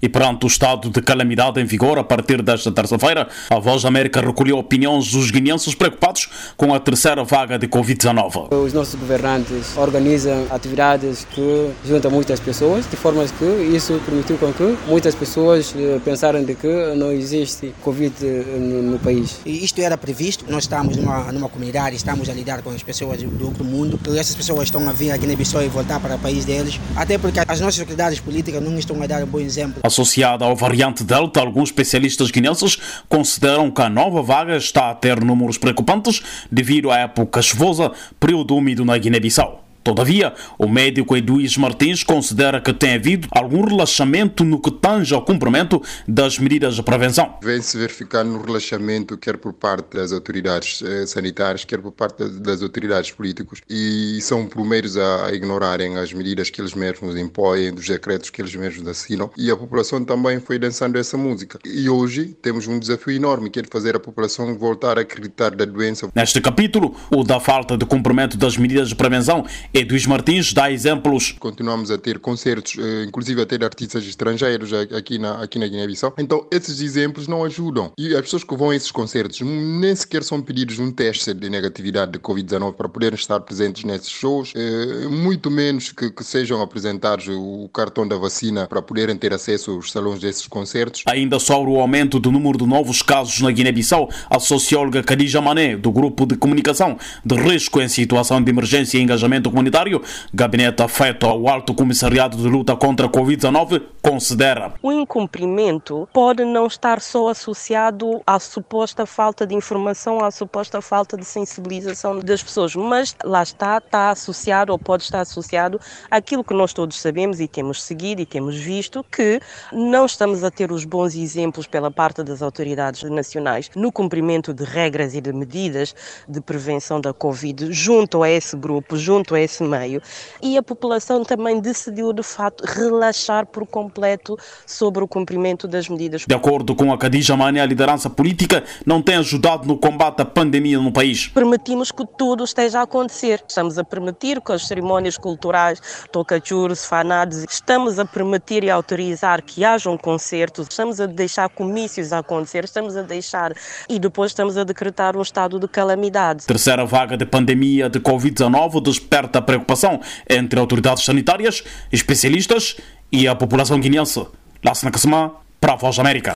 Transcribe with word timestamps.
E 0.00 0.08
perante 0.08 0.44
o 0.44 0.46
estado 0.46 0.88
de 0.90 1.02
calamidade 1.02 1.60
em 1.60 1.64
vigor 1.64 1.98
a 1.98 2.04
partir 2.04 2.40
desta 2.40 2.70
terça-feira, 2.70 3.26
a 3.50 3.58
Voz 3.58 3.82
da 3.82 3.88
América 3.88 4.20
recolheu 4.20 4.56
opiniões 4.56 5.10
dos 5.10 5.32
guineenses 5.32 5.74
preocupados 5.74 6.28
com 6.56 6.72
a 6.72 6.78
terceira 6.78 7.24
vaga 7.24 7.58
de 7.58 7.66
Covid-19. 7.66 8.54
Os 8.54 8.72
nossos 8.72 8.94
governantes 8.94 9.76
organizam 9.76 10.46
atividades 10.50 11.26
que 11.28 11.72
juntam 11.84 12.12
muitas 12.12 12.38
pessoas, 12.38 12.88
de 12.88 12.94
forma 12.94 13.24
que 13.26 13.44
isso 13.74 14.00
permitiu 14.06 14.38
com 14.38 14.52
que 14.52 14.78
muitas 14.86 15.16
pessoas 15.16 15.74
eh, 15.76 15.98
pensaram 16.04 16.44
de 16.44 16.54
que 16.54 16.94
não 16.94 17.10
existe 17.10 17.74
Covid 17.82 18.14
eh, 18.22 18.44
no, 18.56 18.92
no 18.92 18.98
país. 19.00 19.40
E 19.44 19.64
isto 19.64 19.80
era 19.80 19.98
previsto, 19.98 20.44
nós 20.48 20.62
estamos 20.62 20.96
numa, 20.96 21.32
numa 21.32 21.48
comunidade, 21.48 21.96
estamos 21.96 22.28
a 22.28 22.32
lidar 22.32 22.62
com 22.62 22.70
as 22.70 22.84
pessoas 22.84 23.20
do 23.20 23.46
outro 23.46 23.64
mundo, 23.64 23.98
e 24.08 24.16
essas 24.16 24.36
pessoas 24.36 24.68
estão 24.68 24.88
a 24.88 24.92
vir 24.92 25.10
aqui 25.10 25.26
na 25.26 25.34
Bissau 25.34 25.60
e 25.60 25.66
voltar 25.66 25.98
para 25.98 26.14
o 26.14 26.18
país 26.20 26.44
deles, 26.44 26.78
até 26.94 27.18
porque 27.18 27.40
as 27.40 27.60
nossas 27.60 27.80
autoridades 27.80 28.20
políticas 28.20 28.62
não 28.62 28.78
estão 28.78 29.02
a 29.02 29.06
dar 29.08 29.24
um 29.24 29.26
bom 29.26 29.40
exemplo. 29.40 29.87
Associada 29.88 30.44
ao 30.44 30.54
variante 30.54 31.02
Delta, 31.02 31.40
alguns 31.40 31.70
especialistas 31.70 32.30
guineenses 32.30 32.78
consideram 33.08 33.70
que 33.70 33.82
a 33.82 33.88
nova 33.88 34.22
vaga 34.22 34.56
está 34.56 34.90
a 34.90 34.94
ter 34.94 35.24
números 35.24 35.58
preocupantes 35.58 36.22
devido 36.52 36.90
à 36.90 36.98
época 36.98 37.42
chuvosa, 37.42 37.92
período 38.20 38.54
úmido 38.54 38.84
na 38.84 38.96
Guiné-Bissau. 38.96 39.67
Todavia, 39.88 40.34
o 40.58 40.68
médico 40.68 41.16
Eduís 41.16 41.56
Martins 41.56 42.04
considera 42.04 42.60
que 42.60 42.74
tem 42.74 42.96
havido 42.96 43.26
algum 43.30 43.64
relaxamento 43.64 44.44
no 44.44 44.60
que 44.60 44.70
tange 44.70 45.14
ao 45.14 45.24
cumprimento 45.24 45.82
das 46.06 46.38
medidas 46.38 46.74
de 46.74 46.82
prevenção. 46.82 47.38
Vem-se 47.42 47.78
verificar 47.78 48.22
no 48.22 48.42
relaxamento, 48.42 49.16
quer 49.16 49.38
por 49.38 49.54
parte 49.54 49.96
das 49.96 50.12
autoridades 50.12 50.82
eh, 50.82 51.06
sanitárias, 51.06 51.64
quer 51.64 51.78
por 51.80 51.92
parte 51.92 52.22
das 52.28 52.60
autoridades 52.60 53.12
políticas, 53.12 53.62
e 53.66 54.18
são 54.20 54.46
primeiros 54.46 54.98
a 54.98 55.32
ignorarem 55.32 55.96
as 55.96 56.12
medidas 56.12 56.50
que 56.50 56.60
eles 56.60 56.74
mesmos 56.74 57.16
impõem, 57.16 57.72
dos 57.72 57.86
decretos 57.86 58.28
que 58.28 58.42
eles 58.42 58.54
mesmos 58.54 58.86
assinam, 58.86 59.30
e 59.38 59.50
a 59.50 59.56
população 59.56 60.04
também 60.04 60.38
foi 60.38 60.58
dançando 60.58 60.98
essa 60.98 61.16
música. 61.16 61.58
E 61.64 61.88
hoje 61.88 62.36
temos 62.42 62.66
um 62.66 62.78
desafio 62.78 63.14
enorme, 63.14 63.48
que 63.48 63.58
é 63.58 63.62
de 63.62 63.70
fazer 63.72 63.96
a 63.96 64.00
população 64.00 64.54
voltar 64.54 64.98
a 64.98 65.00
acreditar 65.00 65.56
da 65.56 65.64
doença. 65.64 66.10
Neste 66.14 66.42
capítulo, 66.42 66.94
o 67.10 67.24
da 67.24 67.40
falta 67.40 67.74
de 67.74 67.86
cumprimento 67.86 68.36
das 68.36 68.58
medidas 68.58 68.90
de 68.90 68.94
prevenção 68.94 69.46
Eduís 69.78 70.06
Martins 70.06 70.52
dá 70.52 70.72
exemplos. 70.72 71.36
Continuamos 71.38 71.92
a 71.92 71.98
ter 71.98 72.18
concertos, 72.18 72.76
eh, 72.76 73.04
inclusive 73.06 73.40
a 73.40 73.46
ter 73.46 73.62
artistas 73.62 74.04
estrangeiros 74.04 74.72
aqui 74.72 75.18
na, 75.18 75.40
aqui 75.40 75.56
na 75.56 75.68
Guiné-Bissau. 75.68 76.14
Então, 76.18 76.44
esses 76.50 76.80
exemplos 76.80 77.28
não 77.28 77.44
ajudam. 77.44 77.92
E 77.96 78.12
as 78.12 78.22
pessoas 78.22 78.42
que 78.42 78.56
vão 78.56 78.70
a 78.70 78.76
esses 78.76 78.90
concertos 78.90 79.40
nem 79.40 79.94
sequer 79.94 80.24
são 80.24 80.42
pedidos 80.42 80.80
um 80.80 80.90
teste 80.90 81.32
de 81.32 81.48
negatividade 81.48 82.10
de 82.10 82.18
Covid-19 82.18 82.74
para 82.74 82.88
poderem 82.88 83.16
estar 83.16 83.38
presentes 83.38 83.84
nesses 83.84 84.10
shows, 84.10 84.52
eh, 84.56 85.06
muito 85.08 85.48
menos 85.48 85.92
que, 85.92 86.10
que 86.10 86.24
sejam 86.24 86.60
apresentados 86.60 87.28
o 87.28 87.70
cartão 87.72 88.06
da 88.06 88.16
vacina 88.16 88.66
para 88.66 88.82
poderem 88.82 89.16
ter 89.16 89.32
acesso 89.32 89.70
aos 89.70 89.92
salões 89.92 90.18
desses 90.18 90.48
concertos. 90.48 91.04
Ainda 91.06 91.38
sobre 91.38 91.70
o 91.70 91.80
aumento 91.80 92.18
do 92.18 92.32
número 92.32 92.58
de 92.58 92.66
novos 92.66 93.00
casos 93.00 93.40
na 93.40 93.52
Guiné-Bissau, 93.52 94.10
a 94.28 94.40
socióloga 94.40 95.04
Khadija 95.04 95.40
Mané, 95.40 95.76
do 95.76 95.92
Grupo 95.92 96.26
de 96.26 96.36
Comunicação 96.36 96.98
de 97.24 97.36
Risco 97.36 97.80
em 97.80 97.88
Situação 97.88 98.42
de 98.42 98.50
Emergência 98.50 98.98
e 98.98 99.02
Engajamento 99.02 99.48
Comunitário, 99.48 99.67
Comunitário, 99.68 100.02
gabinete 100.32 100.82
afeto 100.82 101.26
ao 101.26 101.46
Alto 101.46 101.74
Comissariado 101.74 102.36
de 102.36 102.48
Luta 102.48 102.74
contra 102.74 103.06
a 103.06 103.08
Covid-19, 103.08 103.82
considera. 104.00 104.72
O 104.82 104.90
incumprimento 104.90 106.08
pode 106.12 106.44
não 106.44 106.66
estar 106.66 107.00
só 107.00 107.28
associado 107.28 108.22
à 108.26 108.38
suposta 108.38 109.04
falta 109.04 109.46
de 109.46 109.54
informação, 109.54 110.24
à 110.24 110.30
suposta 110.30 110.80
falta 110.80 111.16
de 111.16 111.24
sensibilização 111.24 112.18
das 112.20 112.42
pessoas, 112.42 112.74
mas 112.74 113.14
lá 113.22 113.42
está, 113.42 113.78
está 113.78 114.10
associado 114.10 114.72
ou 114.72 114.78
pode 114.78 115.02
estar 115.02 115.20
associado 115.20 115.78
àquilo 116.10 116.42
que 116.42 116.54
nós 116.54 116.72
todos 116.72 116.98
sabemos 116.98 117.40
e 117.40 117.46
temos 117.46 117.82
seguido 117.82 118.22
e 118.22 118.26
temos 118.26 118.56
visto 118.56 119.04
que 119.12 119.40
não 119.70 120.06
estamos 120.06 120.42
a 120.42 120.50
ter 120.50 120.72
os 120.72 120.84
bons 120.84 121.14
exemplos 121.14 121.66
pela 121.66 121.90
parte 121.90 122.22
das 122.22 122.40
autoridades 122.40 123.02
nacionais 123.02 123.70
no 123.76 123.92
cumprimento 123.92 124.54
de 124.54 124.64
regras 124.64 125.14
e 125.14 125.20
de 125.20 125.32
medidas 125.32 125.94
de 126.26 126.40
prevenção 126.40 127.00
da 127.00 127.12
Covid 127.12 127.70
junto 127.72 128.22
a 128.22 128.30
esse 128.30 128.56
grupo, 128.56 128.96
junto 128.96 129.34
a 129.34 129.40
esse 129.40 129.57
nesse 129.58 129.62
meio 129.62 130.02
e 130.42 130.56
a 130.56 130.62
população 130.62 131.24
também 131.24 131.60
decidiu 131.60 132.12
de 132.12 132.22
facto 132.22 132.64
relaxar 132.64 133.46
por 133.46 133.66
completo 133.66 134.36
sobre 134.66 135.02
o 135.02 135.08
cumprimento 135.08 135.66
das 135.66 135.88
medidas. 135.88 136.24
De 136.26 136.34
acordo 136.34 136.74
com 136.74 136.92
a 136.92 136.98
Khadija 136.98 137.36
Mane, 137.36 137.60
a 137.60 137.66
liderança 137.66 138.08
política 138.08 138.64
não 138.86 139.02
tem 139.02 139.16
ajudado 139.16 139.66
no 139.66 139.76
combate 139.76 140.22
à 140.22 140.24
pandemia 140.24 140.78
no 140.78 140.92
país. 140.92 141.28
Permitimos 141.28 141.90
que 141.90 142.04
tudo 142.16 142.44
esteja 142.44 142.80
a 142.80 142.82
acontecer. 142.82 143.42
Estamos 143.48 143.78
a 143.78 143.84
permitir 143.84 144.40
que 144.40 144.52
as 144.52 144.66
cerimónias 144.66 145.16
culturais, 145.16 145.80
tocachuros, 146.12 146.84
fanados, 146.84 147.44
estamos 147.48 147.98
a 147.98 148.04
permitir 148.04 148.64
e 148.64 148.70
autorizar 148.70 149.42
que 149.42 149.64
hajam 149.64 149.96
concertos, 149.96 150.68
estamos 150.70 151.00
a 151.00 151.06
deixar 151.06 151.48
comícios 151.48 152.12
a 152.12 152.18
acontecer, 152.18 152.64
estamos 152.64 152.96
a 152.96 153.02
deixar 153.02 153.52
e 153.88 153.98
depois 153.98 154.30
estamos 154.30 154.56
a 154.56 154.64
decretar 154.64 155.16
um 155.16 155.22
estado 155.22 155.58
de 155.58 155.68
calamidade. 155.68 156.46
Terceira 156.46 156.84
vaga 156.84 157.16
de 157.16 157.24
pandemia 157.24 157.88
de 157.88 158.00
Covid-19 158.00 158.82
desperta 158.82 159.37
preocupação 159.42 160.00
entre 160.28 160.58
autoridades 160.58 161.04
sanitárias, 161.04 161.62
especialistas 161.92 162.76
e 163.10 163.26
a 163.26 163.34
população 163.34 163.80
guineense. 163.80 164.26
Lassana 164.64 164.90
Kassama, 164.90 165.32
para 165.60 165.74
a 165.74 165.76
Voz 165.76 165.96
da 165.96 166.02
América. 166.02 166.26